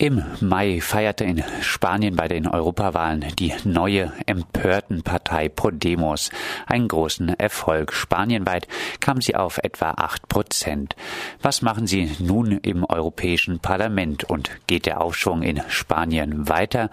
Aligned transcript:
Im 0.00 0.22
Mai 0.38 0.80
feierte 0.80 1.24
in 1.24 1.42
Spanien 1.60 2.14
bei 2.14 2.28
den 2.28 2.46
Europawahlen 2.46 3.24
die 3.36 3.52
neue 3.64 4.12
empörten 4.38 5.02
Partei 5.02 5.48
Podemos 5.48 6.30
einen 6.66 6.86
großen 6.86 7.30
Erfolg. 7.40 7.92
Spanienweit 7.92 8.68
kam 9.00 9.20
sie 9.20 9.34
auf 9.34 9.58
etwa 9.58 9.90
acht 9.96 10.28
Prozent. 10.28 10.94
Was 11.42 11.60
machen 11.60 11.88
sie 11.88 12.08
nun 12.20 12.52
im 12.52 12.84
Europäischen 12.84 13.58
Parlament 13.58 14.22
und 14.22 14.50
geht 14.68 14.86
der 14.86 15.00
Aufschwung 15.00 15.42
in 15.42 15.60
Spanien 15.68 16.48
weiter? 16.48 16.88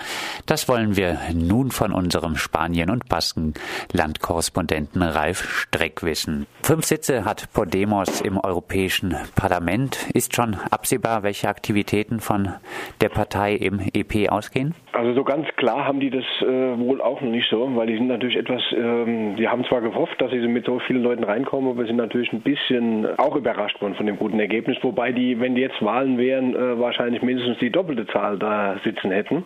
Das 0.47 0.67
wollen 0.67 0.97
wir 0.97 1.19
nun 1.33 1.69
von 1.69 1.93
unserem 1.93 2.35
Spanien- 2.35 2.89
und 2.89 3.07
Baskenlandkorrespondenten 3.09 5.03
Ralf 5.03 5.47
Streck 5.47 6.01
wissen. 6.01 6.47
Fünf 6.63 6.85
Sitze 6.85 7.25
hat 7.25 7.53
Podemos 7.53 8.21
im 8.21 8.39
Europäischen 8.39 9.15
Parlament. 9.35 10.09
Ist 10.15 10.35
schon 10.35 10.55
absehbar, 10.71 11.21
welche 11.21 11.47
Aktivitäten 11.47 12.19
von 12.19 12.55
der 13.01 13.09
Partei 13.09 13.53
im 13.53 13.81
EP 13.93 14.31
ausgehen? 14.31 14.73
Also 14.93 15.13
so 15.13 15.23
ganz 15.23 15.45
klar 15.57 15.85
haben 15.85 15.99
die 15.99 16.09
das 16.09 16.23
äh, 16.41 16.79
wohl 16.79 17.01
auch 17.01 17.21
nicht 17.35 17.49
so, 17.49 17.69
weil 17.75 17.87
die 17.87 17.97
sind 17.97 18.07
natürlich 18.07 18.37
etwas, 18.37 18.61
ähm, 18.71 19.35
die 19.35 19.47
haben 19.47 19.65
zwar 19.65 19.81
gehofft, 19.81 20.19
dass 20.21 20.31
sie 20.31 20.39
mit 20.47 20.65
so 20.65 20.79
vielen 20.79 21.03
Leuten 21.03 21.23
reinkommen, 21.23 21.69
aber 21.69 21.85
sind 21.85 21.97
natürlich 21.97 22.31
ein 22.31 22.41
bisschen 22.41 23.05
auch 23.17 23.35
überrascht 23.35 23.81
worden 23.81 23.95
von 23.95 24.05
dem 24.05 24.17
guten 24.17 24.39
Ergebnis, 24.39 24.77
wobei 24.81 25.11
die, 25.11 25.39
wenn 25.39 25.55
die 25.55 25.61
jetzt 25.61 25.83
Wahlen 25.83 26.17
wären, 26.17 26.55
äh, 26.55 26.79
wahrscheinlich 26.79 27.21
mindestens 27.21 27.57
die 27.59 27.69
doppelte 27.69 28.07
Zahl 28.07 28.37
da 28.39 28.77
sitzen 28.83 29.11
hätten. 29.11 29.43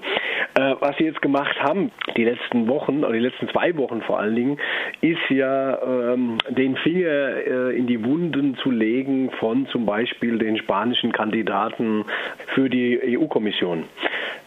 Äh, 0.56 0.76
was 0.80 0.98
sie 0.98 1.06
jetzt 1.06 1.22
gemacht 1.22 1.60
haben, 1.62 1.92
die 2.16 2.24
letzten 2.24 2.68
Wochen, 2.68 3.04
oder 3.04 3.14
die 3.14 3.20
letzten 3.20 3.50
zwei 3.50 3.76
Wochen 3.78 4.02
vor 4.02 4.20
allen 4.20 4.36
Dingen, 4.36 4.58
ist 5.02 5.30
ja 5.30 5.80
ähm, 5.82 6.38
den 6.50 6.76
Finger 6.78 7.08
äh, 7.08 7.78
in 7.78 7.88
die 7.88 8.04
Wunden 8.06 8.56
zu 8.58 8.72
legen 8.72 9.32
von 9.40 9.68
zum 9.68 9.86
Beispiel 9.86 10.38
den 10.38 10.58
spanischen 10.58 11.12
Kandidaten 11.12 12.06
für 12.54 12.70
die 12.70 13.18
EU-Kommission. 13.18 13.86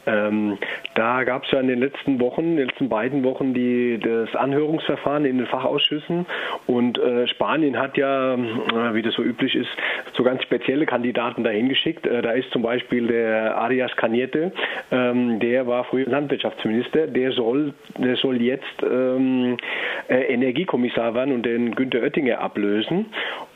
Ähm, 0.06 0.58
da 0.94 1.24
gab 1.24 1.44
es 1.44 1.50
ja 1.50 1.60
in 1.60 1.68
den 1.68 1.80
letzten 1.80 2.20
Wochen, 2.20 2.42
in 2.42 2.56
den 2.56 2.68
letzten 2.68 2.88
beiden 2.88 3.24
Wochen 3.24 3.54
die, 3.54 3.98
das 3.98 4.34
Anhörungsverfahren 4.34 5.24
in 5.24 5.38
den 5.38 5.46
Fachausschüssen 5.46 6.26
und 6.66 6.98
äh, 6.98 7.26
Spanien 7.28 7.78
hat 7.78 7.96
ja, 7.96 8.34
äh, 8.34 8.94
wie 8.94 9.02
das 9.02 9.14
so 9.14 9.22
üblich 9.22 9.54
ist, 9.54 9.70
so 10.14 10.22
ganz 10.22 10.42
spezielle 10.42 10.86
Kandidaten 10.86 11.44
dahin 11.44 11.68
geschickt. 11.68 12.06
Äh, 12.06 12.22
da 12.22 12.32
ist 12.32 12.50
zum 12.50 12.62
Beispiel 12.62 13.06
der 13.06 13.56
Arias 13.56 13.92
Cañete, 13.92 14.52
ähm, 14.90 15.38
der 15.40 15.66
war 15.66 15.84
früher 15.84 16.06
Landwirtschaftsminister, 16.06 17.06
der 17.06 17.32
soll, 17.32 17.74
der 17.98 18.16
soll 18.16 18.40
jetzt 18.40 18.82
ähm, 18.82 19.56
äh, 20.08 20.32
Energiekommissar 20.32 21.14
werden 21.14 21.32
und 21.34 21.44
den 21.44 21.74
Günter 21.74 22.00
Oettinger 22.00 22.40
ablösen. 22.40 23.06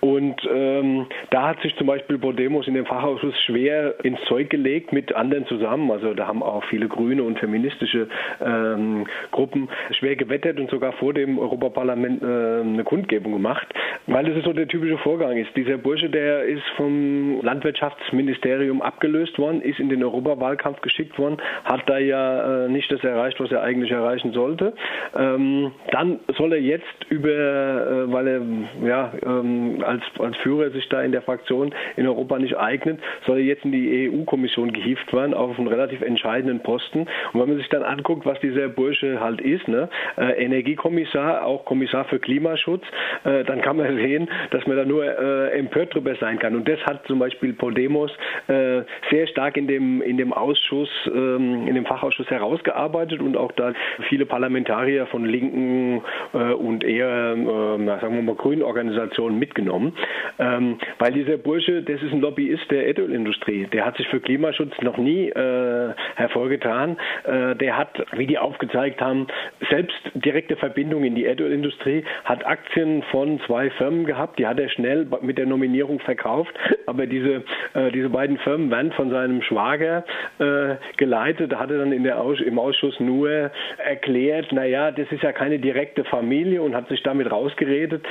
Und 0.01 0.41
ähm, 0.53 1.07
da 1.31 1.49
hat 1.49 1.61
sich 1.63 1.75
zum 1.77 1.87
Beispiel 1.87 2.19
Podemos 2.19 2.69
in 2.69 2.75
dem 2.75 2.87
Fachausschuss 2.87 3.35
schwer 3.43 3.95
ins 4.05 4.21
Zeug 4.29 4.51
gelegt 4.51 4.93
mit 4.93 5.15
anderen 5.15 5.47
zusammen. 5.47 5.91
Also 5.91 6.15
da 6.15 6.27
haben 6.27 6.36
auch 6.43 6.65
viele 6.65 6.89
grüne 6.89 7.23
und 7.23 7.39
feministische 7.39 8.09
ähm, 8.45 9.07
Gruppen 9.31 9.69
schwer 9.91 10.17
gewettet 10.17 10.59
und 10.59 10.71
sogar 10.71 10.93
vor 10.93 11.13
dem 11.15 11.39
Europaparlament 11.39 12.23
äh, 12.23 12.27
eine 12.61 12.85
Kundgebung 12.85 13.33
gemacht, 13.33 13.67
weil 14.07 14.27
ist 14.29 14.45
so 14.45 14.53
der 14.53 14.69
typische 14.69 14.99
Vorgang 14.99 15.37
ist. 15.37 15.55
Dieser 15.57 15.79
Bursche, 15.79 16.09
der 16.11 16.45
ist 16.45 16.63
vom 16.77 17.41
Landwirtschaftsministerium 17.43 18.83
abgelöst 18.83 19.39
worden, 19.39 19.61
ist 19.63 19.79
in 19.79 19.89
den 19.89 20.03
Europawahlkampf 20.03 20.81
geschickt 20.81 21.19
worden, 21.19 21.39
hat 21.65 21.83
da 21.87 21.99
ja 21.99 22.65
äh, 22.67 22.69
nicht 22.69 22.91
das 22.93 23.03
erreicht, 23.05 23.41
was 23.41 23.51
er 23.53 23.63
eigentlich 23.63 23.91
erreichen 23.91 24.33
sollte. 24.33 24.75
Ähm, 25.17 25.73
dann 25.93 26.21
soll 26.37 26.53
er 26.53 26.61
jetzt 26.61 26.85
über, 27.09 27.29
äh, 27.31 28.13
weil 28.13 28.27
er 28.27 28.41
ja 28.87 29.13
ähm, 29.25 29.83
als, 29.85 30.03
als 30.19 30.37
Führer 30.39 30.71
sich 30.71 30.89
da 30.89 31.03
in 31.03 31.13
der 31.13 31.23
Fraktion 31.23 31.75
in 31.97 32.07
Europa 32.07 32.39
nicht 32.39 32.57
eignet, 32.57 33.01
soll 33.27 33.39
er 33.39 33.45
jetzt 33.45 33.65
in 33.65 33.73
die 33.73 34.11
EU-Kommission 34.11 34.73
gehievt 34.73 35.13
werden 35.13 35.35
auf 35.35 35.59
einen 35.59 35.69
relativ 35.69 36.03
entscheidenden 36.03 36.26
Posten. 36.63 37.07
Und 37.33 37.41
wenn 37.41 37.49
man 37.49 37.57
sich 37.59 37.69
dann 37.69 37.83
anguckt, 37.83 38.27
was 38.27 38.39
dieser 38.41 38.69
Bursche 38.69 39.21
halt 39.21 39.41
ist, 39.41 39.69
ne, 39.69 39.89
äh, 40.17 40.45
Energiekommissar, 40.45 41.45
auch 41.45 41.65
Kommissar 41.65 42.05
für 42.07 42.19
Klimaschutz, 42.19 42.83
äh, 43.25 43.45
dann 43.45 43.63
kann 43.63 43.77
man 43.77 43.97
sehen, 43.97 44.29
dass 44.51 44.67
man 44.67 44.77
da 44.77 44.85
nur 44.85 45.05
äh, 45.05 45.59
empört 45.59 45.95
drüber 45.95 46.15
sein 46.17 46.39
kann. 46.39 46.55
Und 46.57 46.69
das 46.69 46.81
hat 46.85 47.07
zum 47.07 47.19
Beispiel 47.19 47.53
Podemos 47.53 48.11
äh, 48.49 48.83
sehr 49.11 49.27
stark 49.29 49.57
in 49.57 49.67
dem, 49.67 50.03
in 50.03 50.17
dem 50.17 50.33
Ausschuss, 50.33 50.91
ähm, 51.07 51.67
in 51.67 51.75
dem 51.75 51.87
Fachausschuss 51.87 52.29
herausgearbeitet 52.31 53.21
und 53.21 53.37
auch 53.37 53.53
da 53.53 53.73
viele 54.09 54.27
Parlamentarier 54.27 55.07
von 55.07 55.25
linken 55.25 56.03
äh, 56.35 56.53
und 56.53 56.85
eher, 56.85 57.33
äh, 57.33 57.87
sagen 58.01 58.15
wir 58.15 58.23
mal, 58.23 58.35
grünen 58.35 58.63
Organisationen 58.63 59.39
mitgenommen. 59.39 59.97
Ähm, 60.39 60.79
weil 60.99 61.13
dieser 61.13 61.37
Bursche, 61.37 61.83
das 61.83 62.03
ist 62.03 62.13
ein 62.13 62.21
Lobbyist 62.21 62.71
der 62.71 62.87
Erdölindustrie. 62.87 63.67
Der 63.73 63.85
hat 63.87 63.97
sich 63.97 64.09
für 64.09 64.21
Klimaschutz 64.21 64.73
noch 64.83 64.97
nie 64.97 65.29
äh, 65.29 65.95
hervorgetan. 66.17 66.97
Äh, 67.25 67.55
der 67.57 67.77
hat, 67.77 68.05
wie 68.13 68.27
die 68.27 68.39
aufgezeigt 68.39 69.01
haben, 69.01 69.27
selbst 69.71 69.97
direkte 70.15 70.57
Verbindungen 70.57 71.05
in 71.05 71.15
die 71.15 71.25
Erdölindustrie, 71.25 72.05
hat 72.25 72.45
Aktien 72.47 73.03
von 73.11 73.41
zwei 73.47 73.71
Firmen 73.71 74.05
gehabt, 74.05 74.39
die 74.39 74.47
hat 74.47 74.59
er 74.59 74.69
schnell 74.69 75.07
mit 75.21 75.39
der 75.39 75.47
Nominierung 75.47 76.01
verkauft, 76.01 76.55
aber 76.87 77.07
diese, 77.07 77.45
äh, 77.75 77.93
diese 77.93 78.09
beiden 78.09 78.39
Firmen 78.39 78.71
werden 78.71 78.93
von 78.93 79.11
seinem 79.11 79.43
Schwager 79.43 80.05
äh, 80.39 80.77
geleitet. 80.97 81.53
Da 81.53 81.61
hat 81.61 81.71
er 81.71 81.79
dann 81.79 81.93
in 81.93 82.03
der 82.03 82.21
Aus 82.21 82.41
im 82.41 82.59
Ausschuss 82.59 82.99
nur 82.99 83.51
erklärt, 83.79 84.53
naja, 84.53 84.91
das 84.91 85.11
ist 85.13 85.23
ja 85.23 85.33
keine 85.33 85.59
direkte 85.59 86.05
Familie 86.05 86.63
und 86.63 86.75
hat 86.75 86.89
sich 86.89 87.03
damit 87.03 87.31
rausgeredet. 87.31 88.05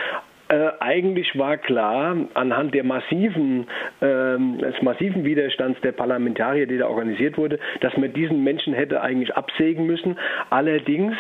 Äh, 0.48 0.72
eigentlich 0.80 1.38
war 1.38 1.58
klar, 1.58 2.16
anhand 2.36 2.76
der 2.76 2.84
massiven, 2.84 3.68
äh, 4.00 4.38
des 4.38 4.82
massiven 4.82 5.26
Widerstands 5.26 5.80
der 5.82 5.92
Parlamentarier, 5.92 6.68
die 6.68 6.78
da 6.78 6.88
organisiert 6.88 7.38
wurde, 7.38 7.60
dass 7.82 7.98
man 7.98 8.14
diesen 8.14 8.44
Menschen 8.44 8.74
hätte 8.74 9.02
eigentlich 9.02 9.36
absägen 9.36 9.88
müssen. 9.88 10.20
Allerdings 10.52 11.16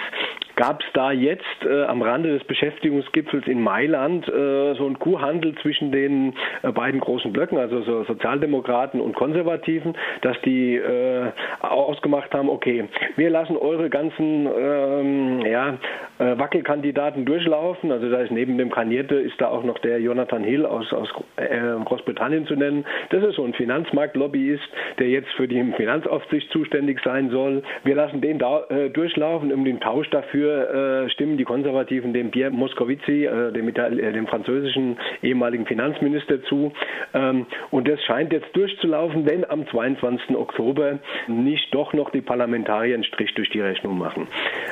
gab 0.55 0.81
es 0.81 0.87
da 0.93 1.11
jetzt 1.11 1.65
äh, 1.65 1.83
am 1.83 2.01
Rande 2.01 2.31
des 2.33 2.43
Beschäftigungsgipfels 2.45 3.47
in 3.47 3.61
Mailand 3.61 4.27
äh, 4.27 4.73
so 4.75 4.85
einen 4.85 4.99
Kuhhandel 4.99 5.55
zwischen 5.61 5.91
den 5.91 6.33
äh, 6.63 6.71
beiden 6.71 6.99
großen 6.99 7.33
Blöcken, 7.33 7.57
also 7.57 7.81
so 7.81 8.03
Sozialdemokraten 8.05 9.01
und 9.01 9.15
Konservativen, 9.15 9.95
dass 10.21 10.39
die 10.41 10.75
äh, 10.75 11.31
ausgemacht 11.61 12.33
haben, 12.33 12.49
okay, 12.49 12.85
wir 13.17 13.29
lassen 13.29 13.57
eure 13.57 13.89
ganzen 13.89 14.47
ähm, 14.57 15.41
ja, 15.41 15.77
äh, 16.19 16.37
Wackelkandidaten 16.37 17.25
durchlaufen. 17.25 17.91
Also 17.91 18.09
da 18.09 18.21
ist 18.21 18.31
neben 18.31 18.57
dem 18.57 18.71
Kanierte 18.71 19.15
ist 19.15 19.39
da 19.39 19.47
auch 19.47 19.63
noch 19.63 19.79
der 19.79 19.99
Jonathan 19.99 20.43
Hill 20.43 20.65
aus, 20.65 20.91
aus 20.93 21.09
äh, 21.35 21.59
Großbritannien 21.83 22.47
zu 22.47 22.55
nennen. 22.55 22.85
Das 23.09 23.23
ist 23.23 23.35
so 23.35 23.43
ein 23.43 23.53
Finanzmarktlobbyist, 23.53 24.67
der 24.99 25.09
jetzt 25.09 25.31
für 25.33 25.47
die 25.47 25.61
Finanzaufsicht 25.75 26.49
zuständig 26.51 26.99
sein 27.03 27.29
soll. 27.29 27.63
Wir 27.83 27.95
lassen 27.95 28.21
den 28.21 28.39
da 28.39 28.63
durchlaufen, 28.93 29.51
um 29.51 29.65
den 29.65 29.79
Tausch 29.79 30.09
dafür 30.09 30.44
Dafür 30.45 31.05
äh, 31.05 31.09
stimmen 31.09 31.37
die 31.37 31.43
Konservativen 31.43 32.13
dem 32.13 32.29
Pierre 32.29 32.51
Moscovici, 32.51 33.25
äh, 33.25 33.51
dem, 33.51 33.69
äh, 33.69 34.11
dem, 34.11 34.27
französischen 34.27 34.97
ehemaligen 35.23 35.65
Finanzminister, 35.65 36.43
zu. 36.43 36.71
Ähm, 37.13 37.47
und 37.71 37.87
das 37.87 38.01
scheint 38.03 38.31
jetzt 38.31 38.55
durchzulaufen, 38.55 39.25
wenn 39.25 39.49
am 39.49 39.67
22. 39.67 40.35
Oktober 40.35 40.99
nicht 41.27 41.73
doch 41.73 41.93
noch 41.93 42.11
die 42.11 42.21
Parlamentarier 42.21 42.93
einen 42.93 43.03
Strich 43.03 43.33
durch 43.33 43.49
die 43.49 43.61
Rechnung 43.61 43.97
machen. 43.97 44.27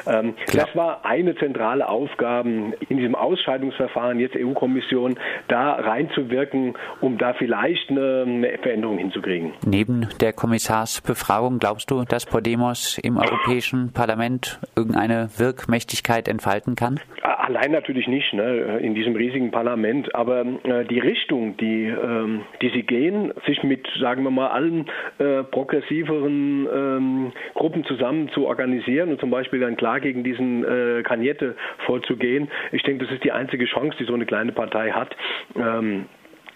Ähm, 0.06 0.36
das 0.54 0.76
war 0.76 1.06
eine 1.06 1.36
zentrale 1.36 1.90
Aufgabe 1.90 2.74
in 2.88 2.98
diesem 2.98 3.16
Ausscheidungsverfahren, 3.16 4.20
jetzt 4.20 4.36
EU-Kommission, 4.36 5.16
da 5.48 5.74
reinzuwirken, 5.74 6.74
um 7.02 7.18
da 7.18 7.34
vielleicht 7.34 7.90
eine, 7.90 8.24
eine 8.28 8.58
Veränderung 8.60 8.98
hinzukriegen. 8.98 9.54
Neben 9.66 10.08
der 10.20 10.34
Kommissarsbefragung 10.34 11.60
glaubst 11.60 11.90
du, 11.90 12.04
dass 12.04 12.26
Podemos 12.26 13.00
im 13.00 13.18
Europäischen 13.18 13.92
Parlament 13.92 14.60
irgendeine 14.76 15.30
Wirkung 15.38 15.63
Wirkmächtigkeit 15.64 16.28
entfalten 16.28 16.76
kann? 16.76 17.00
Allein 17.22 17.72
natürlich 17.72 18.08
nicht, 18.08 18.34
ne, 18.34 18.80
in 18.80 18.96
diesem 18.96 19.16
riesigen 19.16 19.52
Parlament. 19.52 20.14
Aber 20.14 20.42
äh, 20.42 20.86
die 20.86 21.00
Richtung, 21.00 21.56
die, 21.58 21.86
ähm, 21.86 22.42
die 22.62 22.70
sie 22.70 22.84
gehen, 22.84 23.34
sich 23.46 23.64
mit, 23.64 23.88
sagen 24.00 24.24
wir 24.24 24.32
mal, 24.32 24.50
allen 24.50 24.90
äh, 25.20 25.44
progressiveren 25.44 26.68
ähm, 26.74 27.32
Gruppen 27.54 27.86
zusammen 27.86 28.30
zu 28.30 28.46
organisieren 28.46 29.10
und 29.10 29.20
zum 29.20 29.30
Beispiel 29.30 29.62
dann 29.62 29.78
klar 29.78 30.00
gegen 30.00 30.24
diesen 30.24 30.64
äh, 30.66 31.04
Kagnette 31.04 31.56
vorzugehen, 31.86 32.50
ich 32.72 32.84
denke, 32.84 33.06
das 33.06 33.14
ist 33.14 33.24
die 33.24 33.32
einzige 33.32 33.66
Chance, 33.66 33.98
die 34.00 34.06
so 34.06 34.14
eine 34.14 34.26
kleine 34.26 34.52
Partei 34.52 34.92
hat. 34.92 35.16
Ähm, 35.56 36.06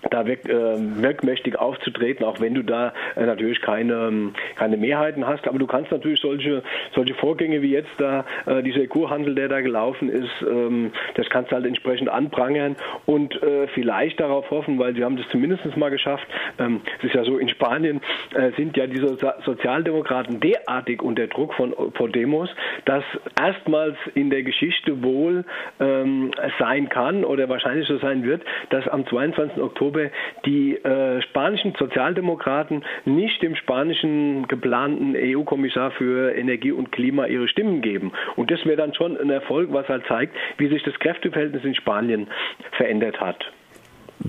da 0.09 0.25
wirk, 0.25 0.47
äh, 0.47 0.53
wirkmächtig 1.01 1.57
aufzutreten, 1.59 2.25
auch 2.25 2.39
wenn 2.39 2.53
du 2.53 2.63
da 2.63 2.93
äh, 3.15 3.25
natürlich 3.25 3.61
keine, 3.61 3.93
ähm, 3.93 4.33
keine 4.55 4.77
Mehrheiten 4.77 5.27
hast. 5.27 5.47
Aber 5.47 5.59
du 5.59 5.67
kannst 5.67 5.91
natürlich 5.91 6.21
solche, 6.21 6.63
solche 6.93 7.13
Vorgänge 7.15 7.61
wie 7.61 7.71
jetzt 7.71 7.89
da, 7.97 8.25
äh, 8.45 8.63
dieser 8.63 8.85
Kurhandel, 8.87 9.35
der 9.35 9.47
da 9.47 9.61
gelaufen 9.61 10.09
ist, 10.09 10.29
ähm, 10.41 10.91
das 11.15 11.29
kannst 11.29 11.51
du 11.51 11.55
halt 11.55 11.65
entsprechend 11.65 12.09
anprangern 12.09 12.75
und 13.05 13.41
äh, 13.41 13.67
vielleicht 13.67 14.19
darauf 14.19 14.49
hoffen, 14.51 14.79
weil 14.79 14.95
sie 14.95 15.03
haben 15.03 15.17
das 15.17 15.27
zumindest 15.29 15.65
mal 15.77 15.89
geschafft. 15.89 16.27
Ähm, 16.59 16.81
es 16.99 17.05
ist 17.05 17.15
ja 17.15 17.23
so, 17.23 17.37
in 17.37 17.49
Spanien 17.49 18.01
äh, 18.33 18.51
sind 18.57 18.77
ja 18.77 18.87
diese 18.87 19.17
Sozialdemokraten 19.45 20.39
derartig 20.39 21.01
unter 21.01 21.27
Druck 21.27 21.53
von 21.53 21.73
Podemos, 21.93 22.49
dass 22.85 23.03
erstmals 23.39 23.95
in 24.15 24.29
der 24.29 24.43
Geschichte 24.43 25.03
wohl 25.03 25.45
ähm, 25.79 26.31
sein 26.59 26.89
kann 26.89 27.23
oder 27.23 27.49
wahrscheinlich 27.49 27.87
so 27.87 27.97
sein 27.97 28.23
wird, 28.23 28.43
dass 28.69 28.87
am 28.87 29.05
22. 29.05 29.61
Oktober 29.61 29.96
aber 29.97 30.09
die 30.45 30.75
äh, 30.75 31.21
spanischen 31.23 31.73
Sozialdemokraten 31.77 32.83
nicht 33.05 33.41
dem 33.41 33.55
spanischen 33.55 34.47
geplanten 34.47 35.15
EU-Kommissar 35.15 35.91
für 35.91 36.35
Energie 36.35 36.71
und 36.71 36.91
Klima 36.91 37.25
ihre 37.25 37.47
Stimmen 37.47 37.81
geben. 37.81 38.11
Und 38.35 38.51
das 38.51 38.63
wäre 38.65 38.77
dann 38.77 38.93
schon 38.93 39.17
ein 39.17 39.29
Erfolg, 39.29 39.71
was 39.71 39.87
halt 39.87 40.05
zeigt, 40.07 40.35
wie 40.57 40.67
sich 40.67 40.83
das 40.83 40.93
Kräfteverhältnis 40.99 41.63
in 41.63 41.75
Spanien 41.75 42.27
verändert 42.71 43.19
hat. 43.19 43.43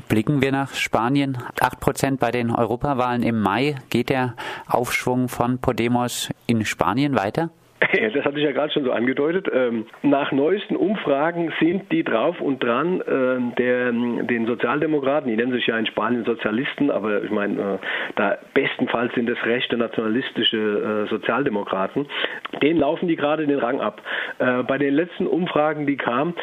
Blicken 0.09 0.43
wir 0.43 0.53
nach 0.53 0.75
Spanien. 0.75 1.38
Acht 1.61 1.81
Prozent 1.81 2.20
bei 2.20 2.31
den 2.31 2.50
Europawahlen 2.50 3.23
im 3.23 3.41
Mai. 3.41 3.76
Geht 3.91 4.11
der 4.11 4.35
Aufschwung 4.69 5.29
von 5.29 5.61
Podemos 5.61 6.31
in 6.47 6.65
Spanien 6.65 7.17
weiter? 7.17 7.50
Das 8.14 8.25
hatte 8.25 8.38
ich 8.38 8.44
ja 8.44 8.52
gerade 8.52 8.72
schon 8.72 8.84
so 8.84 8.92
angedeutet. 8.92 9.48
Ähm, 9.52 9.86
nach 10.02 10.32
neuesten 10.32 10.76
Umfragen 10.76 11.52
sind 11.60 11.90
die 11.92 12.04
drauf 12.04 12.40
und 12.40 12.62
dran, 12.62 13.02
ähm, 13.08 13.52
der, 13.56 13.92
den 13.92 14.46
Sozialdemokraten, 14.46 15.30
die 15.30 15.36
nennen 15.36 15.52
sich 15.52 15.66
ja 15.66 15.78
in 15.78 15.86
Spanien 15.86 16.25
Sozialisten, 16.25 16.90
aber 16.90 17.22
ich 17.22 17.30
meine, 17.30 17.54
äh, 17.54 17.78
da 18.16 18.38
bestenfalls 18.54 19.14
sind 19.14 19.28
es 19.28 19.44
rechte 19.44 19.76
nationalistische 19.76 21.06
äh, 21.06 21.10
Sozialdemokraten, 21.10 22.06
denen 22.62 22.80
laufen 22.80 23.08
die 23.08 23.16
gerade 23.16 23.46
den 23.46 23.58
Rang 23.58 23.81
ab. 23.81 24.02
Äh, 24.38 24.62
bei 24.64 24.78
den 24.78 24.94
letzten 24.94 25.26
Umfragen, 25.26 25.86
die 25.86 25.96
kamen, 25.96 26.34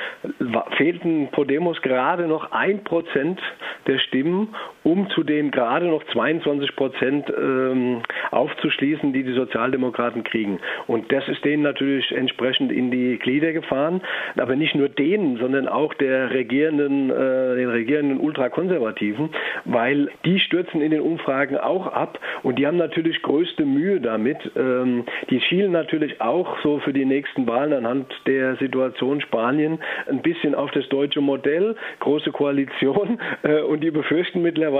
fehlten 0.77 1.29
Podemos 1.31 1.81
gerade 1.81 2.27
noch 2.27 2.51
ein 2.51 2.83
Prozent 2.83 3.39
der 3.87 3.99
Stimmen, 3.99 4.55
um 4.85 5.09
zu 5.09 5.23
den 5.23 5.49
gerade 5.49 5.87
noch 5.87 6.03
22 6.13 6.75
Prozent 6.75 7.33
ähm, 7.35 8.03
aufzuschließen, 8.29 9.13
die 9.13 9.23
die 9.23 9.33
Sozialdemokraten 9.33 10.23
kriegen. 10.23 10.59
Und 10.85 11.11
das 11.11 11.27
ist 11.27 11.43
denen 11.43 11.63
natürlich 11.63 12.11
entsprechend 12.11 12.71
in 12.71 12.91
die 12.91 13.17
Glieder 13.17 13.51
gefahren. 13.51 14.01
Aber 14.37 14.55
nicht 14.55 14.75
nur 14.75 14.87
denen, 14.87 15.37
sondern 15.37 15.67
auch 15.67 15.95
der 15.95 16.29
regierenden, 16.29 17.09
äh, 17.09 17.55
den 17.55 17.69
regierenden 17.69 18.19
Ultrakonservativen, 18.19 19.29
weil 19.65 20.11
die 20.23 20.39
stürzen 20.39 20.81
in 20.81 20.91
den 20.91 21.01
Umfragen 21.01 21.57
auch 21.57 21.87
ab 21.87 22.19
und 22.43 22.59
die 22.59 22.67
haben 22.67 22.77
natürlich 22.77 23.23
größte 23.23 23.65
Mühe 23.65 23.99
damit. 23.99 24.37
Ähm, 24.55 25.05
die 25.31 25.41
schielen 25.41 25.71
natürlich 25.71 26.21
auch 26.21 26.59
so 26.61 26.77
für 26.77 26.93
die 26.93 27.05
nächsten 27.05 27.47
Wahlen 27.47 27.73
anhand 27.73 28.13
der 28.27 28.55
Situation 28.57 29.19
Spanien 29.21 29.79
ein 30.07 30.21
bisschen 30.21 30.53
auf 30.53 30.69
das 30.71 30.87
deutsche 30.89 31.21
Modell, 31.21 31.75
große 32.01 32.31
Koalition 32.31 33.19
äh, 33.41 33.61
und 33.61 33.83
die 33.83 33.89
befürchten 33.89 34.43
mittlerweile, 34.43 34.74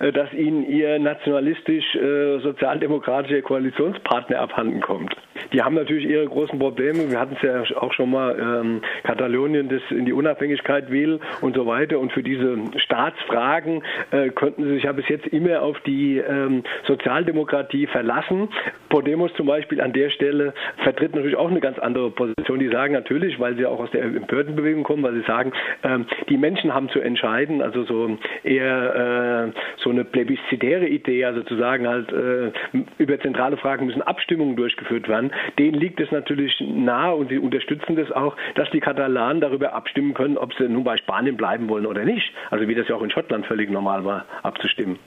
äh, 0.00 0.12
dass 0.12 0.32
ihnen 0.32 0.64
ihr 0.66 0.98
nationalistisch 0.98 1.94
äh, 1.94 2.38
sozialdemokratischer 2.40 3.42
Koalitionspartner 3.42 4.38
abhanden 4.40 4.80
kommt. 4.80 5.14
Die 5.52 5.62
haben 5.62 5.74
natürlich 5.74 6.06
ihre 6.06 6.26
großen 6.26 6.58
Probleme. 6.58 7.10
Wir 7.10 7.18
hatten 7.18 7.36
es 7.36 7.42
ja 7.42 7.62
auch 7.78 7.92
schon 7.92 8.10
mal, 8.10 8.38
ähm, 8.38 8.82
Katalonien 9.04 9.68
das 9.68 9.82
in 9.90 10.04
die 10.04 10.12
Unabhängigkeit 10.12 10.90
will 10.90 11.20
und 11.40 11.56
so 11.56 11.66
weiter. 11.66 11.98
Und 11.98 12.12
für 12.12 12.22
diese 12.22 12.58
Staatsfragen 12.76 13.82
äh, 14.10 14.30
könnten 14.30 14.64
sie 14.64 14.74
sich 14.74 14.84
ja 14.84 14.92
bis 14.92 15.08
jetzt 15.08 15.26
immer 15.28 15.62
auf 15.62 15.78
die 15.80 16.18
ähm, 16.18 16.62
Sozialdemokratie 16.86 17.86
verlassen. 17.86 18.48
Podemos 18.88 19.32
zum 19.34 19.46
Beispiel 19.46 19.80
an 19.80 19.92
der 19.92 20.10
Stelle 20.10 20.54
vertritt 20.84 21.14
natürlich 21.14 21.36
auch 21.36 21.50
eine 21.50 21.60
ganz 21.60 21.78
andere 21.78 22.10
Position. 22.10 22.58
Die 22.58 22.68
sagen 22.68 22.92
natürlich, 22.92 23.40
weil 23.40 23.56
sie 23.56 23.66
auch 23.66 23.80
aus 23.80 23.90
der 23.90 24.02
Empörtenbewegung 24.04 24.82
kommen, 24.84 25.02
weil 25.02 25.14
sie 25.14 25.26
sagen, 25.26 25.52
ähm, 25.82 26.06
die 26.28 26.36
Menschen 26.36 26.74
haben 26.74 26.88
zu 26.90 27.00
entscheiden, 27.00 27.62
also 27.62 27.84
so 27.84 28.18
eher 28.44 29.52
äh, 29.54 29.60
so 29.82 29.90
eine 29.90 30.04
plebiszitäre 30.04 30.86
Idee, 30.86 31.24
also 31.24 31.42
zu 31.42 31.56
sagen 31.56 31.88
halt, 31.88 32.12
äh, 32.12 32.52
über 32.98 33.18
zentrale 33.20 33.56
Fragen 33.56 33.86
müssen 33.86 34.02
Abstimmungen 34.02 34.56
durchgeführt 34.56 35.08
werden. 35.08 35.31
Denen 35.58 35.74
liegt 35.74 36.00
es 36.00 36.10
natürlich 36.10 36.60
nahe 36.60 37.14
und 37.14 37.28
sie 37.28 37.38
unterstützen 37.38 37.96
das 37.96 38.10
auch, 38.12 38.36
dass 38.54 38.70
die 38.70 38.80
Katalanen 38.80 39.40
darüber 39.40 39.72
abstimmen 39.74 40.14
können, 40.14 40.36
ob 40.38 40.54
sie 40.54 40.68
nun 40.68 40.84
bei 40.84 40.96
Spanien 40.96 41.36
bleiben 41.36 41.68
wollen 41.68 41.86
oder 41.86 42.04
nicht. 42.04 42.32
Also 42.50 42.68
wie 42.68 42.74
das 42.74 42.88
ja 42.88 42.96
auch 42.96 43.02
in 43.02 43.10
Schottland 43.10 43.46
völlig 43.46 43.70
normal 43.70 44.04
war, 44.04 44.24
abzustimmen. 44.42 44.98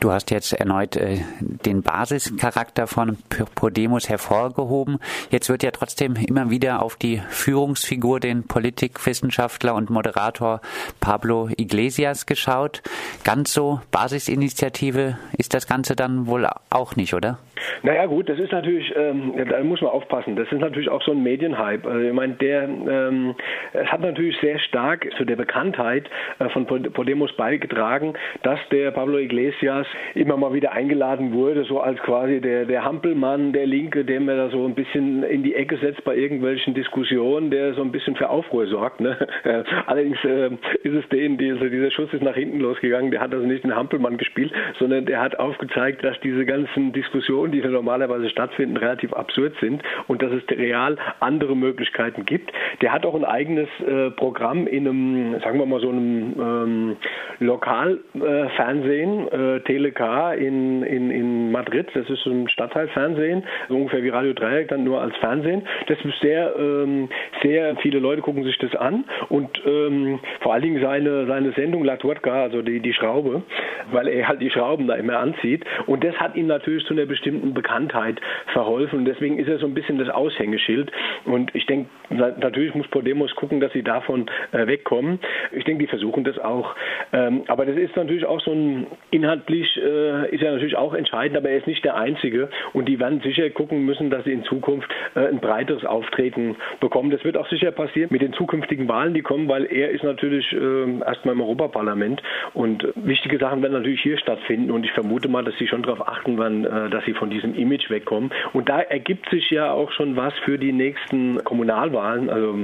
Du 0.00 0.10
hast 0.10 0.30
jetzt 0.30 0.54
erneut 0.54 0.96
äh, 0.96 1.18
den 1.40 1.82
Basischarakter 1.82 2.86
von 2.86 3.18
Podemos 3.54 4.08
hervorgehoben. 4.08 4.98
Jetzt 5.30 5.50
wird 5.50 5.62
ja 5.62 5.72
trotzdem 5.72 6.16
immer 6.16 6.48
wieder 6.48 6.82
auf 6.82 6.96
die 6.96 7.20
Führungsfigur, 7.28 8.18
den 8.18 8.46
Politikwissenschaftler 8.46 9.74
und 9.74 9.90
Moderator 9.90 10.62
Pablo 11.00 11.50
Iglesias 11.54 12.24
geschaut. 12.24 12.82
Ganz 13.24 13.52
so 13.52 13.80
Basisinitiative 13.90 15.18
ist 15.36 15.52
das 15.52 15.66
Ganze 15.66 15.96
dann 15.96 16.26
wohl 16.26 16.48
auch 16.70 16.96
nicht, 16.96 17.12
oder? 17.12 17.38
Naja 17.82 18.06
gut, 18.06 18.28
das 18.28 18.38
ist 18.38 18.52
natürlich, 18.52 18.90
ähm, 18.96 19.34
da 19.48 19.62
muss 19.62 19.82
man 19.82 19.90
aufpassen, 19.90 20.34
das 20.34 20.50
ist 20.50 20.60
natürlich 20.60 20.88
auch 20.88 21.02
so 21.02 21.12
ein 21.12 21.22
Medienhype. 21.22 21.86
Also 21.86 22.00
ich 22.00 22.12
meine, 22.12 22.34
der, 22.34 22.62
ähm, 22.64 23.34
es 23.74 23.86
hat 23.88 24.00
natürlich 24.00 24.38
sehr 24.40 24.58
stark 24.60 25.06
zu 25.18 25.26
der 25.26 25.36
Bekanntheit 25.36 26.08
äh, 26.38 26.48
von 26.48 26.66
Podemos 26.66 27.30
beigetragen, 27.36 28.14
dass 28.42 28.58
der 28.70 28.92
Pablo 28.92 29.18
Iglesias 29.18 29.59
immer 30.14 30.36
mal 30.36 30.52
wieder 30.52 30.72
eingeladen 30.72 31.32
wurde, 31.32 31.64
so 31.64 31.80
als 31.80 31.98
quasi 32.00 32.40
der, 32.40 32.64
der 32.64 32.84
Hampelmann, 32.84 33.52
der 33.52 33.66
Linke, 33.66 34.04
der 34.04 34.20
mir 34.20 34.36
da 34.36 34.50
so 34.50 34.64
ein 34.64 34.74
bisschen 34.74 35.22
in 35.22 35.42
die 35.42 35.54
Ecke 35.54 35.76
setzt 35.78 36.04
bei 36.04 36.16
irgendwelchen 36.16 36.74
Diskussionen, 36.74 37.50
der 37.50 37.74
so 37.74 37.82
ein 37.82 37.92
bisschen 37.92 38.16
für 38.16 38.28
Aufruhr 38.28 38.66
sorgt. 38.66 39.00
Ne? 39.00 39.16
Allerdings 39.86 40.22
äh, 40.24 40.50
ist 40.82 40.94
es 40.94 41.08
den, 41.08 41.38
die, 41.38 41.50
also 41.50 41.68
dieser 41.68 41.90
Schuss 41.90 42.12
ist 42.12 42.22
nach 42.22 42.34
hinten 42.34 42.60
losgegangen, 42.60 43.10
der 43.10 43.20
hat 43.20 43.32
also 43.32 43.46
nicht 43.46 43.64
den 43.64 43.74
Hampelmann 43.74 44.16
gespielt, 44.16 44.52
sondern 44.78 45.06
der 45.06 45.20
hat 45.20 45.38
aufgezeigt, 45.38 46.04
dass 46.04 46.18
diese 46.20 46.44
ganzen 46.44 46.92
Diskussionen, 46.92 47.52
die 47.52 47.60
normalerweise 47.60 48.28
stattfinden, 48.30 48.76
relativ 48.76 49.12
absurd 49.12 49.54
sind 49.60 49.82
und 50.08 50.22
dass 50.22 50.32
es 50.32 50.42
real 50.56 50.96
andere 51.20 51.56
Möglichkeiten 51.56 52.24
gibt. 52.24 52.52
Der 52.80 52.92
hat 52.92 53.06
auch 53.06 53.14
ein 53.14 53.24
eigenes 53.24 53.68
äh, 53.86 54.10
Programm 54.10 54.66
in 54.66 54.88
einem, 54.88 55.40
sagen 55.40 55.58
wir 55.58 55.66
mal 55.66 55.80
so 55.80 55.90
einem 55.90 56.34
ähm, 56.38 56.96
Lokalfernsehen, 57.38 59.28
äh, 59.28 59.49
äh, 59.56 59.60
Telecar 59.60 60.34
in, 60.34 60.82
in, 60.82 61.10
in 61.10 61.52
Madrid. 61.52 61.88
Das 61.94 62.08
ist 62.08 62.26
ein 62.26 62.48
Stadtteilfernsehen, 62.48 63.44
so 63.68 63.76
ungefähr 63.76 64.02
wie 64.02 64.08
Radio 64.08 64.32
Dreieck, 64.32 64.68
dann 64.68 64.84
nur 64.84 65.00
als 65.00 65.16
Fernsehen. 65.16 65.62
Das 65.86 65.98
ist 66.04 66.20
sehr, 66.20 66.54
ähm, 66.58 67.08
sehr 67.42 67.76
viele 67.76 67.98
Leute 67.98 68.22
gucken 68.22 68.44
sich 68.44 68.58
das 68.58 68.74
an 68.74 69.04
und 69.28 69.60
ähm, 69.66 70.20
vor 70.40 70.54
allen 70.54 70.62
Dingen 70.62 70.82
seine, 70.82 71.26
seine 71.26 71.52
Sendung 71.52 71.84
La 71.84 71.96
Tuerca, 71.96 72.42
also 72.42 72.62
die, 72.62 72.80
die 72.80 72.92
Schraube, 72.92 73.42
weil 73.92 74.08
er 74.08 74.28
halt 74.28 74.40
die 74.40 74.50
Schrauben 74.50 74.86
da 74.86 74.94
immer 74.94 75.18
anzieht. 75.18 75.64
Und 75.86 76.04
das 76.04 76.14
hat 76.16 76.36
ihm 76.36 76.46
natürlich 76.46 76.84
zu 76.86 76.94
einer 76.94 77.06
bestimmten 77.06 77.54
Bekanntheit 77.54 78.20
verholfen. 78.52 79.00
Und 79.00 79.04
deswegen 79.04 79.38
ist 79.38 79.48
er 79.48 79.58
so 79.58 79.66
ein 79.66 79.74
bisschen 79.74 79.98
das 79.98 80.08
Aushängeschild. 80.08 80.90
Und 81.24 81.54
ich 81.54 81.66
denke, 81.66 81.88
natürlich 82.10 82.74
muss 82.74 82.88
Podemos 82.88 83.34
gucken, 83.34 83.60
dass 83.60 83.72
sie 83.72 83.82
davon 83.82 84.26
äh, 84.52 84.66
wegkommen. 84.66 85.18
Ich 85.52 85.64
denke, 85.64 85.84
die 85.84 85.88
versuchen 85.88 86.24
das 86.24 86.38
auch. 86.38 86.74
Ähm, 87.12 87.44
aber 87.48 87.66
das 87.66 87.76
ist 87.76 87.96
natürlich 87.96 88.24
auch 88.24 88.40
so 88.40 88.52
ein 88.52 88.86
inhaltlich 89.40 89.76
äh, 89.76 90.34
ist 90.34 90.42
er 90.42 90.52
natürlich 90.52 90.76
auch 90.76 90.94
entscheidend, 90.94 91.36
aber 91.36 91.50
er 91.50 91.58
ist 91.58 91.66
nicht 91.66 91.84
der 91.84 91.96
Einzige. 91.96 92.48
Und 92.72 92.86
die 92.86 92.98
werden 92.98 93.20
sicher 93.20 93.48
gucken 93.50 93.84
müssen, 93.84 94.10
dass 94.10 94.24
sie 94.24 94.32
in 94.32 94.44
Zukunft 94.44 94.90
äh, 95.14 95.26
ein 95.26 95.40
breiteres 95.40 95.84
Auftreten 95.84 96.56
bekommen. 96.80 97.10
Das 97.10 97.24
wird 97.24 97.36
auch 97.36 97.48
sicher 97.48 97.70
passieren 97.70 98.08
mit 98.10 98.22
den 98.22 98.32
zukünftigen 98.32 98.88
Wahlen, 98.88 99.14
die 99.14 99.22
kommen, 99.22 99.48
weil 99.48 99.64
er 99.66 99.90
ist 99.90 100.04
natürlich 100.04 100.52
äh, 100.52 101.00
erstmal 101.04 101.34
im 101.34 101.40
Europaparlament 101.40 102.22
und 102.54 102.86
wichtige 102.94 103.38
Sachen 103.38 103.62
werden 103.62 103.72
natürlich 103.72 104.02
hier 104.02 104.18
stattfinden. 104.18 104.70
Und 104.70 104.84
ich 104.84 104.92
vermute 104.92 105.28
mal, 105.28 105.44
dass 105.44 105.56
sie 105.58 105.66
schon 105.66 105.82
darauf 105.82 106.06
achten 106.06 106.38
werden, 106.38 106.64
äh, 106.64 106.90
dass 106.90 107.04
sie 107.04 107.14
von 107.14 107.30
diesem 107.30 107.54
Image 107.54 107.90
wegkommen. 107.90 108.30
Und 108.52 108.68
da 108.68 108.80
ergibt 108.80 109.28
sich 109.30 109.50
ja 109.50 109.72
auch 109.72 109.90
schon 109.92 110.16
was 110.16 110.34
für 110.44 110.58
die 110.58 110.72
nächsten 110.72 111.42
Kommunalwahlen, 111.44 112.30
also 112.30 112.54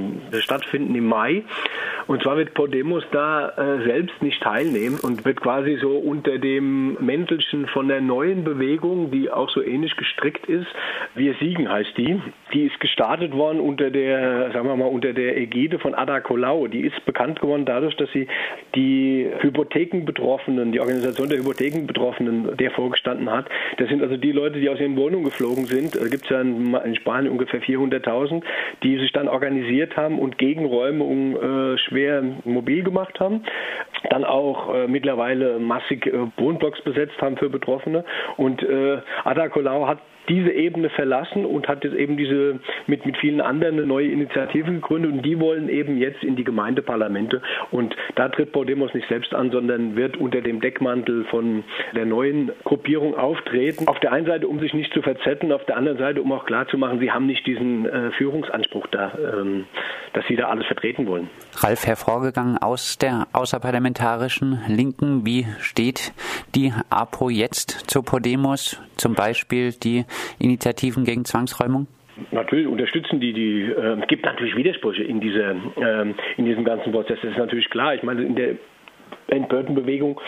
stattfinden 0.40 0.94
im 0.94 1.06
Mai. 1.06 1.44
Und 2.06 2.22
zwar 2.22 2.36
wird 2.36 2.54
Podemos 2.54 3.04
da 3.10 3.48
äh, 3.48 3.84
selbst 3.84 4.22
nicht 4.22 4.42
teilnehmen 4.42 4.98
und 5.02 5.24
wird 5.24 5.40
quasi 5.40 5.78
so 5.80 5.96
unter 5.96 6.38
dem 6.38 6.65
Mäntelchen 6.66 7.66
von 7.68 7.88
der 7.88 8.00
neuen 8.00 8.44
Bewegung, 8.44 9.10
die 9.10 9.30
auch 9.30 9.50
so 9.50 9.62
ähnlich 9.62 9.96
gestrickt 9.96 10.46
ist. 10.46 10.66
Wir 11.14 11.34
siegen 11.40 11.70
heißt 11.70 11.96
die. 11.96 12.20
Die 12.52 12.66
ist 12.66 12.78
gestartet 12.80 13.32
worden 13.32 13.60
unter 13.60 13.90
der, 13.90 14.50
sagen 14.52 14.68
wir 14.68 14.76
mal, 14.76 14.86
unter 14.86 15.12
der 15.12 15.36
Ägide 15.36 15.78
von 15.78 15.94
Ada 15.94 16.20
Colau. 16.20 16.66
Die 16.66 16.80
ist 16.80 17.04
bekannt 17.04 17.40
geworden 17.40 17.64
dadurch, 17.64 17.96
dass 17.96 18.10
sie 18.12 18.28
die 18.74 19.28
Hypothekenbetroffenen, 19.40 20.72
die 20.72 20.80
Organisation 20.80 21.28
der 21.28 21.38
Hypothekenbetroffenen, 21.38 22.56
der 22.56 22.70
vorgestanden 22.70 23.30
hat. 23.30 23.46
Das 23.78 23.88
sind 23.88 24.02
also 24.02 24.16
die 24.16 24.32
Leute, 24.32 24.60
die 24.60 24.68
aus 24.68 24.80
ihren 24.80 24.96
Wohnungen 24.96 25.24
geflogen 25.24 25.64
sind. 25.66 25.94
Da 25.94 26.08
gibt 26.08 26.24
es 26.24 26.28
ja 26.30 26.40
in, 26.40 26.74
in, 26.74 26.96
Spanien 26.96 27.32
ungefähr 27.32 27.60
400.000, 27.60 28.42
die 28.82 28.98
sich 28.98 29.12
dann 29.12 29.28
organisiert 29.28 29.96
haben 29.96 30.18
und 30.18 30.38
Gegenräumung 30.38 31.36
äh, 31.36 31.78
schwer 31.78 32.22
mobil 32.44 32.82
gemacht 32.82 33.18
haben. 33.20 33.42
Dann 34.10 34.24
auch 34.24 34.74
äh, 34.74 34.86
mittlerweile 34.86 35.58
massig 35.58 36.06
äh, 36.06 36.12
Wohnblocks 36.56 36.80
besetzt 36.82 37.20
haben 37.20 37.36
für 37.36 37.48
Betroffene. 37.50 38.04
Und 38.36 38.62
äh, 38.62 38.98
Ada 39.24 39.48
Colau 39.48 39.86
hat 39.86 39.98
diese 40.28 40.50
Ebene 40.50 40.90
verlassen 40.90 41.44
und 41.44 41.68
hat 41.68 41.84
jetzt 41.84 41.96
eben 41.96 42.16
diese 42.16 42.60
mit, 42.86 43.06
mit 43.06 43.16
vielen 43.18 43.40
anderen 43.40 43.76
eine 43.76 43.86
neue 43.86 44.08
Initiative 44.08 44.72
gegründet 44.72 45.12
und 45.12 45.22
die 45.22 45.38
wollen 45.40 45.68
eben 45.68 45.98
jetzt 45.98 46.22
in 46.22 46.36
die 46.36 46.44
Gemeindeparlamente 46.44 47.42
und 47.70 47.94
da 48.14 48.28
tritt 48.28 48.52
Podemos 48.52 48.92
nicht 48.94 49.08
selbst 49.08 49.34
an, 49.34 49.50
sondern 49.50 49.96
wird 49.96 50.16
unter 50.16 50.40
dem 50.40 50.60
Deckmantel 50.60 51.24
von 51.24 51.64
der 51.94 52.06
neuen 52.06 52.50
Gruppierung 52.64 53.16
auftreten. 53.16 53.88
Auf 53.88 54.00
der 54.00 54.12
einen 54.12 54.26
Seite, 54.26 54.48
um 54.48 54.60
sich 54.60 54.74
nicht 54.74 54.92
zu 54.92 55.02
verzetten, 55.02 55.52
auf 55.52 55.64
der 55.64 55.76
anderen 55.76 55.98
Seite, 55.98 56.22
um 56.22 56.32
auch 56.32 56.46
klarzumachen, 56.46 57.00
sie 57.00 57.10
haben 57.10 57.26
nicht 57.26 57.46
diesen 57.46 57.86
äh, 57.86 58.10
Führungsanspruch 58.12 58.86
da, 58.88 59.12
ähm, 59.18 59.66
dass 60.12 60.26
sie 60.26 60.36
da 60.36 60.48
alles 60.48 60.66
vertreten 60.66 61.06
wollen. 61.06 61.28
Ralf, 61.58 61.86
hervorgegangen 61.86 62.58
aus 62.58 62.98
der 62.98 63.26
außerparlamentarischen 63.32 64.60
Linken, 64.68 65.24
wie 65.24 65.46
steht 65.60 66.12
die 66.54 66.72
APO 66.90 67.30
jetzt 67.30 67.90
zu 67.90 68.02
Podemos, 68.02 68.80
zum 68.96 69.14
Beispiel 69.14 69.72
die 69.72 70.04
Initiativen 70.38 71.04
gegen 71.04 71.24
Zwangsräumung? 71.24 71.86
Natürlich 72.30 72.66
unterstützen 72.66 73.20
die, 73.20 73.32
die 73.32 73.62
äh, 73.62 74.00
gibt 74.06 74.24
natürlich 74.24 74.56
Widersprüche 74.56 75.02
in 75.02 75.20
dieser, 75.20 75.50
äh, 75.50 76.14
in 76.36 76.44
diesem 76.46 76.64
ganzen 76.64 76.92
Prozess. 76.92 77.18
Das 77.22 77.32
ist 77.32 77.38
natürlich 77.38 77.68
klar. 77.68 77.94
Ich 77.94 78.02
meine, 78.02 78.22
in 78.22 78.34
der 78.34 78.54
Burton-Bewegung 79.28 80.20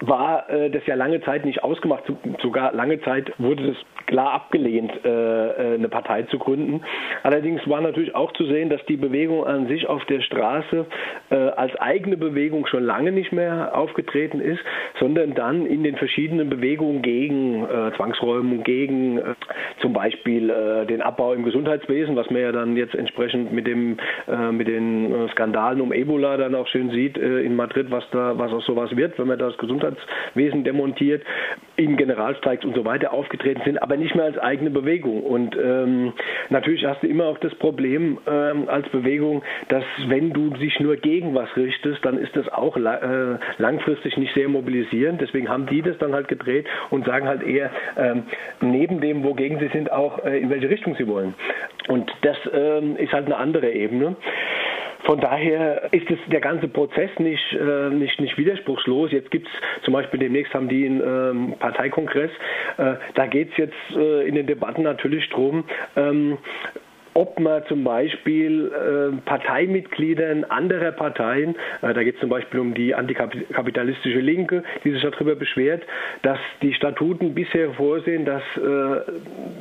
war 0.00 0.48
äh, 0.50 0.70
das 0.70 0.84
ja 0.86 0.94
lange 0.94 1.20
Zeit 1.22 1.44
nicht 1.44 1.62
ausgemacht. 1.62 2.04
Sogar 2.42 2.72
lange 2.72 3.00
Zeit 3.00 3.32
wurde 3.38 3.68
das 3.68 3.76
klar 4.06 4.32
abgelehnt, 4.32 4.92
äh, 5.04 5.08
äh, 5.08 5.74
eine 5.74 5.88
Partei 5.88 6.22
zu 6.24 6.38
gründen. 6.38 6.82
Allerdings 7.22 7.68
war 7.68 7.80
natürlich 7.80 8.14
auch 8.14 8.32
zu 8.32 8.44
sehen, 8.46 8.70
dass 8.70 8.84
die 8.86 8.96
Bewegung 8.96 9.44
an 9.44 9.66
sich 9.66 9.88
auf 9.88 10.04
der 10.04 10.20
Straße 10.20 10.86
äh, 11.30 11.34
als 11.34 11.74
eigene 11.76 12.16
Bewegung 12.16 12.66
schon 12.66 12.84
lange 12.84 13.10
nicht 13.10 13.32
mehr 13.32 13.76
aufgetreten 13.76 14.40
ist, 14.40 14.60
sondern 15.00 15.34
dann 15.34 15.66
in 15.66 15.82
den 15.82 15.96
verschiedenen 15.96 16.48
Bewegungen 16.50 17.02
gegen 17.02 17.64
äh, 17.64 17.92
Zwangsräumung, 17.96 18.62
gegen 18.62 19.18
äh, 19.18 19.34
zum 19.80 19.92
Beispiel 19.92 20.50
äh, 20.50 20.86
den 20.86 21.02
Abbau 21.02 21.32
im 21.32 21.44
Gesundheitswesen, 21.44 22.14
was 22.16 22.30
man 22.30 22.42
ja 22.42 22.52
dann 22.52 22.76
jetzt 22.76 22.94
entsprechend 22.94 23.52
mit 23.52 23.66
dem 23.66 23.96
mit 24.50 24.68
den 24.68 25.28
Skandalen 25.32 25.80
um 25.80 25.92
Ebola 25.92 26.36
dann 26.36 26.54
auch 26.54 26.66
schön 26.66 26.90
sieht 26.90 27.16
in 27.16 27.56
Madrid, 27.56 27.90
was 27.90 28.04
da 28.10 28.38
was 28.38 28.52
aus 28.52 28.64
sowas 28.66 28.94
wird, 28.96 29.18
wenn 29.18 29.28
man 29.28 29.38
das 29.38 29.56
Gesundheitswesen 29.58 29.85
demontiert, 30.34 31.22
in 31.76 31.96
Generalstreiks 31.96 32.64
und 32.64 32.74
so 32.74 32.84
weiter 32.84 33.12
aufgetreten 33.12 33.60
sind, 33.64 33.82
aber 33.82 33.96
nicht 33.96 34.14
mehr 34.14 34.24
als 34.24 34.38
eigene 34.38 34.70
Bewegung. 34.70 35.22
Und 35.22 35.56
ähm, 35.56 36.12
natürlich 36.48 36.84
hast 36.86 37.02
du 37.02 37.06
immer 37.06 37.26
auch 37.26 37.38
das 37.38 37.54
Problem 37.56 38.18
ähm, 38.26 38.68
als 38.68 38.88
Bewegung, 38.88 39.42
dass 39.68 39.84
wenn 40.08 40.32
du 40.32 40.50
dich 40.50 40.80
nur 40.80 40.96
gegen 40.96 41.34
was 41.34 41.54
richtest, 41.56 42.04
dann 42.04 42.18
ist 42.18 42.34
das 42.34 42.48
auch 42.48 42.76
äh, 42.76 43.38
langfristig 43.58 44.16
nicht 44.16 44.32
sehr 44.34 44.48
mobilisierend. 44.48 45.20
Deswegen 45.20 45.48
haben 45.48 45.66
die 45.66 45.82
das 45.82 45.98
dann 45.98 46.14
halt 46.14 46.28
gedreht 46.28 46.66
und 46.90 47.04
sagen 47.04 47.28
halt 47.28 47.42
eher 47.42 47.70
ähm, 47.98 48.22
neben 48.60 49.00
dem, 49.00 49.22
wogegen 49.22 49.58
sie 49.58 49.68
sind, 49.68 49.92
auch 49.92 50.24
äh, 50.24 50.38
in 50.38 50.48
welche 50.50 50.70
Richtung 50.70 50.96
sie 50.96 51.06
wollen. 51.06 51.34
Und 51.88 52.10
das 52.22 52.36
ähm, 52.52 52.96
ist 52.96 53.12
halt 53.12 53.26
eine 53.26 53.36
andere 53.36 53.70
Ebene. 53.70 54.16
Von 55.06 55.20
daher 55.20 55.88
ist 55.92 56.10
es 56.10 56.18
der 56.26 56.40
ganze 56.40 56.66
Prozess 56.66 57.10
nicht, 57.18 57.52
äh, 57.52 57.90
nicht, 57.90 58.20
nicht 58.20 58.36
widerspruchslos. 58.36 59.12
Jetzt 59.12 59.30
gibt 59.30 59.46
es 59.46 59.84
zum 59.84 59.94
Beispiel 59.94 60.18
demnächst 60.18 60.52
haben 60.52 60.68
die 60.68 60.84
einen 60.84 61.00
ähm, 61.00 61.54
Parteikongress. 61.60 62.30
Äh, 62.76 62.94
da 63.14 63.26
geht 63.26 63.52
es 63.52 63.56
jetzt 63.56 63.96
äh, 63.96 64.26
in 64.26 64.34
den 64.34 64.48
Debatten 64.48 64.82
natürlich 64.82 65.28
drum, 65.30 65.64
ähm, 65.94 66.38
ob 67.16 67.40
man 67.40 67.64
zum 67.66 67.82
Beispiel 67.82 68.70
äh, 68.70 69.16
Parteimitgliedern 69.24 70.44
anderer 70.44 70.92
Parteien, 70.92 71.56
äh, 71.80 71.94
da 71.94 72.02
geht 72.02 72.16
es 72.16 72.20
zum 72.20 72.28
Beispiel 72.28 72.60
um 72.60 72.74
die 72.74 72.94
antikapitalistische 72.94 74.20
Linke, 74.20 74.62
die 74.84 74.90
sich 74.92 75.00
darüber 75.00 75.34
beschwert, 75.34 75.82
dass 76.20 76.38
die 76.60 76.74
Statuten 76.74 77.34
bisher 77.34 77.70
vorsehen, 77.72 78.26
dass 78.26 78.42
äh, 78.58 79.00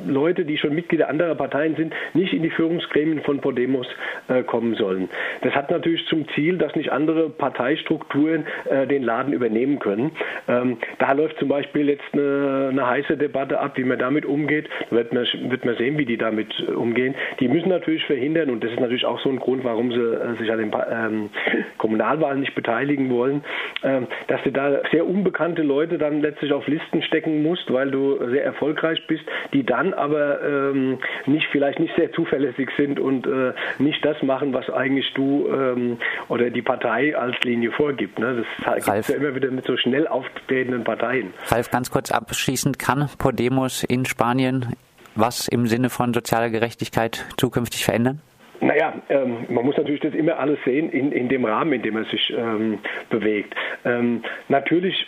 Leute, 0.05 0.43
die 0.43 0.57
schon 0.57 0.75
Mitglieder 0.75 1.07
anderer 1.07 1.35
Parteien 1.35 1.77
sind, 1.77 1.93
nicht 2.13 2.33
in 2.33 2.43
die 2.43 2.50
Führungsgremien 2.50 3.21
von 3.21 3.39
Podemos 3.39 3.88
kommen 4.47 4.75
sollen. 4.75 5.09
Das 5.41 5.53
hat 5.53 5.71
natürlich 5.71 6.05
zum 6.07 6.27
Ziel, 6.29 6.57
dass 6.57 6.75
nicht 6.75 6.91
andere 6.91 7.29
Parteistrukturen 7.29 8.45
den 8.89 9.03
Laden 9.03 9.33
übernehmen 9.33 9.79
können. 9.79 10.12
Ähm, 10.47 10.77
da 11.00 11.12
läuft 11.13 11.38
zum 11.38 11.50
Beispiel 11.50 11.89
jetzt 11.89 12.03
eine, 12.13 12.69
eine, 12.71 12.88
heiße 12.88 13.17
Debatte 13.17 13.59
ab, 13.59 13.77
wie 13.77 13.83
man 13.83 14.00
damit 14.00 14.25
umgeht. 14.25 14.67
Da 14.89 14.97
wird 14.97 15.13
man, 15.13 15.25
wird 15.50 15.65
man 15.65 15.75
sehen, 15.77 15.97
wie 15.97 16.05
die 16.05 16.17
damit 16.17 16.59
umgehen. 16.69 17.15
Die 17.39 17.45
die 17.46 17.54
müssen 17.54 17.70
natürlich 17.70 18.04
verhindern, 18.06 18.50
und 18.50 18.64
das 18.64 18.72
ist 18.72 18.80
natürlich 18.80 19.06
auch 19.06 19.20
so 19.20 19.30
ein 19.30 19.38
Grund, 19.38 19.64
warum 19.64 19.92
sie 19.92 20.00
äh, 20.00 20.36
sich 20.38 20.52
an 20.52 20.58
den 20.58 20.72
ähm, 20.90 21.30
Kommunalwahlen 21.78 22.40
nicht 22.40 22.56
beteiligen 22.56 23.12
wollen, 23.12 23.44
ähm, 23.84 24.08
dass 24.25 24.42
du 24.42 24.52
da 24.52 24.82
sehr 24.92 25.06
unbekannte 25.06 25.62
Leute 25.62 26.00
dann 26.00 26.22
letztlich 26.22 26.52
auf 26.52 26.66
Listen 26.66 27.04
stecken 27.04 27.44
musst, 27.44 27.72
weil 27.72 27.92
du 27.92 28.18
sehr 28.32 28.44
erfolgreich 28.44 29.06
bist, 29.06 29.22
die 29.54 29.64
dann 29.64 29.94
aber 29.94 30.42
ähm, 30.42 30.98
nicht 31.28 31.48
vielleicht 31.52 31.80
nicht 31.80 31.96
sehr 31.96 32.12
zuverlässig 32.14 32.72
sind 32.78 33.00
und 33.00 33.28
äh, 33.28 33.54
nicht 33.78 34.04
das 34.04 34.24
machen, 34.24 34.52
was 34.52 34.68
eigentlich 34.72 35.14
du 35.14 35.48
ähm, 35.48 35.98
oder 36.30 36.50
die 36.50 36.64
Partei 36.64 37.16
als 37.16 37.40
Linie 37.44 37.72
vorgibt. 37.74 38.18
Ne? 38.18 38.44
Das 38.66 38.86
gibt 38.86 39.08
ja 39.08 39.16
immer 39.18 39.36
wieder 39.36 39.52
mit 39.52 39.66
so 39.66 39.78
schnell 39.78 40.08
auftretenden 40.08 40.84
Parteien. 40.84 41.32
Ralf, 41.50 41.70
ganz 41.70 41.92
kurz 41.92 42.12
abschließend, 42.12 42.80
kann 42.80 43.08
Podemos 43.20 43.84
in 43.84 44.06
Spanien 44.06 44.75
was 45.15 45.48
im 45.48 45.67
Sinne 45.67 45.89
von 45.89 46.13
sozialer 46.13 46.50
Gerechtigkeit 46.50 47.25
zukünftig 47.38 47.86
verändern? 47.86 48.22
Naja, 48.62 48.93
ähm, 49.10 49.45
man 49.50 49.65
muss 49.65 49.77
natürlich 49.77 50.01
das 50.01 50.13
immer 50.13 50.39
alles 50.39 50.57
sehen 50.65 50.89
in, 50.89 51.12
in 51.12 51.29
dem 51.29 51.45
Rahmen, 51.45 51.74
in 51.74 51.81
dem 51.81 51.98
er 51.98 52.05
sich 52.05 52.34
ähm, 52.36 52.79
bewegt. 53.10 53.53
Ähm, 53.84 54.24
natürlich 54.48 55.07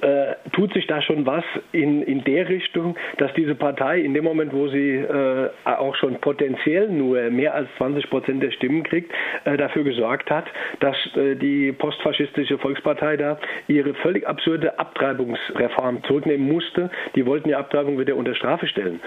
äh, 0.00 0.34
tut 0.52 0.72
sich 0.72 0.86
da 0.86 1.00
schon 1.00 1.26
was 1.26 1.44
in, 1.72 2.02
in 2.02 2.24
der 2.24 2.48
Richtung, 2.48 2.96
dass 3.18 3.32
diese 3.34 3.54
Partei 3.54 4.00
in 4.00 4.14
dem 4.14 4.24
Moment, 4.24 4.52
wo 4.52 4.68
sie 4.68 4.96
äh, 4.96 5.50
auch 5.64 5.94
schon 5.96 6.20
potenziell 6.20 6.88
nur 6.88 7.30
mehr 7.30 7.54
als 7.54 7.68
20 7.78 8.10
Prozent 8.10 8.42
der 8.42 8.50
Stimmen 8.50 8.82
kriegt, 8.82 9.12
äh, 9.44 9.56
dafür 9.56 9.84
gesorgt 9.84 10.30
hat, 10.30 10.46
dass 10.80 10.96
äh, 11.16 11.36
die 11.36 11.72
postfaschistische 11.72 12.58
Volkspartei 12.58 13.16
da 13.16 13.38
ihre 13.68 13.94
völlig 13.94 14.26
absurde 14.26 14.78
Abtreibungsreform 14.78 16.02
zurücknehmen 16.04 16.46
musste. 16.46 16.90
Die 17.14 17.26
wollten 17.26 17.48
die 17.48 17.54
Abtreibung 17.54 17.98
wieder 17.98 18.16
unter 18.16 18.34
Strafe 18.34 18.66
stellen. 18.66 19.00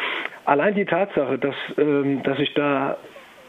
Allein 0.45 0.75
die 0.75 0.85
Tatsache, 0.85 1.37
dass, 1.37 1.55
ähm, 1.77 2.23
dass 2.23 2.37
sich 2.37 2.53
da 2.53 2.97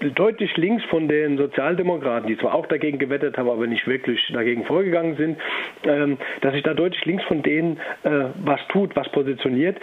deutlich 0.08 0.56
links 0.56 0.82
von 0.84 1.08
den 1.08 1.36
Sozialdemokraten, 1.36 2.28
die 2.28 2.38
zwar 2.38 2.54
auch 2.54 2.66
dagegen 2.66 2.98
gewettet 2.98 3.36
haben, 3.36 3.48
aber 3.48 3.66
nicht 3.66 3.86
wirklich 3.86 4.20
dagegen 4.32 4.64
vorgegangen 4.64 5.16
sind, 5.16 5.38
ähm, 5.84 6.18
dass 6.40 6.54
sich 6.54 6.62
da 6.62 6.74
deutlich 6.74 7.04
links 7.04 7.24
von 7.24 7.42
denen 7.42 7.78
äh, 8.02 8.24
was 8.44 8.60
tut, 8.68 8.96
was 8.96 9.08
positioniert. 9.10 9.76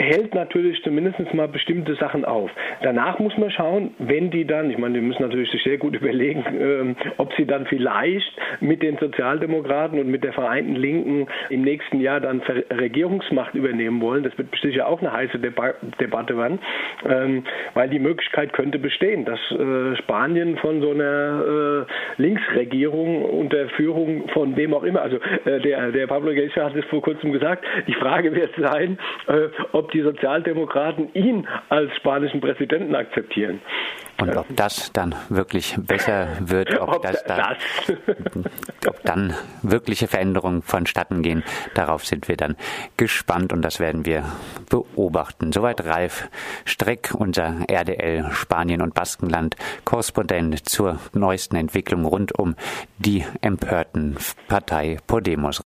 Hält 0.00 0.34
natürlich 0.34 0.82
zumindest 0.82 1.18
mal 1.34 1.46
bestimmte 1.46 1.94
Sachen 1.96 2.24
auf. 2.24 2.50
Danach 2.82 3.18
muss 3.18 3.36
man 3.36 3.50
schauen, 3.50 3.90
wenn 3.98 4.30
die 4.30 4.46
dann, 4.46 4.70
ich 4.70 4.78
meine, 4.78 4.94
die 4.94 5.04
müssen 5.04 5.20
natürlich 5.20 5.50
sich 5.50 5.62
sehr 5.62 5.76
gut 5.76 5.94
überlegen, 6.00 6.42
ähm, 6.58 6.96
ob 7.18 7.34
sie 7.34 7.44
dann 7.44 7.66
vielleicht 7.66 8.32
mit 8.60 8.82
den 8.82 8.96
Sozialdemokraten 8.96 10.00
und 10.00 10.08
mit 10.08 10.24
der 10.24 10.32
Vereinten 10.32 10.74
Linken 10.74 11.26
im 11.50 11.60
nächsten 11.60 12.00
Jahr 12.00 12.18
dann 12.18 12.40
Regierungsmacht 12.40 13.54
übernehmen 13.54 14.00
wollen. 14.00 14.22
Das 14.22 14.36
wird 14.38 14.48
sicher 14.62 14.88
auch 14.88 15.00
eine 15.00 15.12
heiße 15.12 15.38
Deba 15.38 15.74
Debatte 16.00 16.34
werden, 16.34 16.60
ähm, 17.06 17.44
weil 17.74 17.90
die 17.90 17.98
Möglichkeit 17.98 18.54
könnte 18.54 18.78
bestehen, 18.78 19.26
dass 19.26 19.38
äh, 19.50 19.96
Spanien 19.96 20.56
von 20.56 20.80
so 20.80 20.92
einer 20.92 21.86
äh, 22.16 22.22
Linksregierung 22.22 23.22
unter 23.22 23.68
Führung 23.76 24.28
von 24.30 24.56
wem 24.56 24.72
auch 24.72 24.82
immer, 24.82 25.02
also 25.02 25.18
äh, 25.44 25.60
der, 25.60 25.92
der 25.92 26.06
Pablo 26.06 26.30
Iglesias 26.30 26.70
hat 26.70 26.76
es 26.76 26.86
vor 26.86 27.02
kurzem 27.02 27.32
gesagt, 27.32 27.66
die 27.86 27.92
Frage 27.92 28.34
wird 28.34 28.50
sein, 28.56 28.98
äh, 29.26 29.48
ob 29.90 29.92
die 29.92 30.02
Sozialdemokraten 30.02 31.12
ihn 31.14 31.48
als 31.68 31.94
spanischen 31.96 32.40
Präsidenten 32.40 32.94
akzeptieren. 32.94 33.60
Und 34.20 34.36
ob 34.36 34.46
das 34.54 34.92
dann 34.92 35.14
wirklich 35.30 35.76
besser 35.78 36.28
wird, 36.40 36.78
ob, 36.78 36.96
ob 36.96 37.02
das, 37.02 37.24
da, 37.24 37.56
ob 38.86 39.02
dann 39.02 39.34
wirkliche 39.62 40.06
Veränderungen 40.06 40.62
vonstatten 40.62 41.22
gehen, 41.22 41.42
darauf 41.74 42.04
sind 42.04 42.28
wir 42.28 42.36
dann 42.36 42.56
gespannt 42.98 43.52
und 43.52 43.62
das 43.62 43.80
werden 43.80 44.04
wir 44.04 44.24
beobachten. 44.68 45.52
Soweit 45.52 45.84
Ralf 45.86 46.28
Streck, 46.66 47.14
unser 47.16 47.68
RDL 47.68 48.30
Spanien 48.32 48.82
und 48.82 48.94
Baskenland 48.94 49.56
Korrespondent 49.84 50.68
zur 50.68 50.98
neuesten 51.14 51.56
Entwicklung 51.56 52.04
rund 52.04 52.38
um 52.38 52.56
die 52.98 53.24
empörten 53.40 54.18
Partei 54.48 54.98
Podemos. 55.06 55.58